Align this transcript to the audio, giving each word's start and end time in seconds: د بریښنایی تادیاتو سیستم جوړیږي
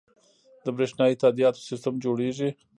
د 0.63 0.65
بریښنایی 0.75 1.19
تادیاتو 1.23 1.65
سیستم 1.69 1.93
جوړیږي 2.03 2.49